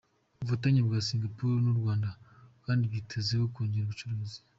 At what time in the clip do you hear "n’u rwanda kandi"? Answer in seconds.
1.61-2.83